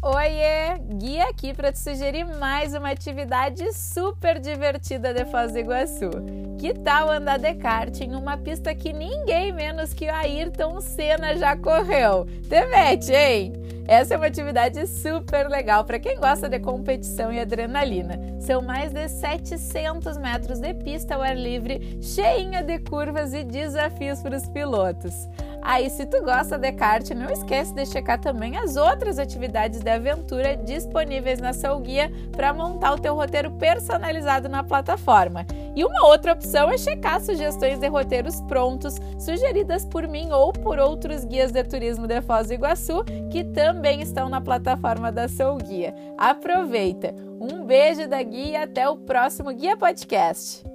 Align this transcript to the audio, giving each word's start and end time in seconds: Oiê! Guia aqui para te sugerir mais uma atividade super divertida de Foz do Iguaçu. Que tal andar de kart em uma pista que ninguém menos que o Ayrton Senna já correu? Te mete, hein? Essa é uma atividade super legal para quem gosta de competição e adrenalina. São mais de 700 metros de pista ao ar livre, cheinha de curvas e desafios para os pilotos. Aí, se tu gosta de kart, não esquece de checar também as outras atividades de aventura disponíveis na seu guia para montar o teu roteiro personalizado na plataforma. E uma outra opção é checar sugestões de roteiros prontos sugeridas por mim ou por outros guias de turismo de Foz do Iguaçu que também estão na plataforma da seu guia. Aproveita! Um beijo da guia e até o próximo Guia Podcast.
Oiê! 0.00 0.78
Guia 0.94 1.24
aqui 1.24 1.52
para 1.52 1.72
te 1.72 1.80
sugerir 1.80 2.24
mais 2.24 2.72
uma 2.72 2.90
atividade 2.90 3.72
super 3.72 4.38
divertida 4.38 5.12
de 5.12 5.24
Foz 5.24 5.50
do 5.50 5.58
Iguaçu. 5.58 6.10
Que 6.56 6.72
tal 6.72 7.10
andar 7.10 7.40
de 7.40 7.52
kart 7.54 8.00
em 8.00 8.14
uma 8.14 8.36
pista 8.36 8.72
que 8.76 8.92
ninguém 8.92 9.52
menos 9.52 9.92
que 9.92 10.06
o 10.06 10.14
Ayrton 10.14 10.80
Senna 10.80 11.36
já 11.36 11.56
correu? 11.56 12.26
Te 12.48 12.64
mete, 12.66 13.12
hein? 13.12 13.52
Essa 13.88 14.14
é 14.14 14.16
uma 14.16 14.26
atividade 14.26 14.86
super 14.86 15.48
legal 15.48 15.82
para 15.84 15.98
quem 15.98 16.20
gosta 16.20 16.48
de 16.48 16.60
competição 16.60 17.32
e 17.32 17.40
adrenalina. 17.40 18.20
São 18.38 18.62
mais 18.62 18.92
de 18.92 19.08
700 19.08 20.16
metros 20.16 20.60
de 20.60 20.74
pista 20.74 21.16
ao 21.16 21.22
ar 21.22 21.36
livre, 21.36 21.98
cheinha 22.00 22.62
de 22.62 22.78
curvas 22.78 23.34
e 23.34 23.42
desafios 23.42 24.20
para 24.20 24.36
os 24.36 24.46
pilotos. 24.46 25.26
Aí, 25.68 25.90
se 25.90 26.06
tu 26.06 26.24
gosta 26.24 26.56
de 26.56 26.72
kart, 26.72 27.10
não 27.10 27.30
esquece 27.30 27.74
de 27.74 27.84
checar 27.84 28.18
também 28.18 28.56
as 28.56 28.76
outras 28.76 29.18
atividades 29.18 29.80
de 29.80 29.90
aventura 29.90 30.56
disponíveis 30.56 31.40
na 31.40 31.52
seu 31.52 31.78
guia 31.78 32.10
para 32.32 32.54
montar 32.54 32.94
o 32.94 32.98
teu 32.98 33.14
roteiro 33.14 33.50
personalizado 33.50 34.48
na 34.48 34.64
plataforma. 34.64 35.44
E 35.76 35.84
uma 35.84 36.06
outra 36.06 36.32
opção 36.32 36.70
é 36.70 36.78
checar 36.78 37.20
sugestões 37.20 37.78
de 37.78 37.86
roteiros 37.86 38.40
prontos 38.48 38.94
sugeridas 39.18 39.84
por 39.84 40.08
mim 40.08 40.32
ou 40.32 40.54
por 40.54 40.78
outros 40.78 41.22
guias 41.26 41.52
de 41.52 41.62
turismo 41.62 42.06
de 42.06 42.22
Foz 42.22 42.46
do 42.46 42.54
Iguaçu 42.54 43.04
que 43.30 43.44
também 43.44 44.00
estão 44.00 44.30
na 44.30 44.40
plataforma 44.40 45.12
da 45.12 45.28
seu 45.28 45.54
guia. 45.58 45.94
Aproveita! 46.16 47.14
Um 47.38 47.66
beijo 47.66 48.08
da 48.08 48.22
guia 48.22 48.52
e 48.52 48.56
até 48.56 48.88
o 48.88 48.96
próximo 48.96 49.52
Guia 49.52 49.76
Podcast. 49.76 50.67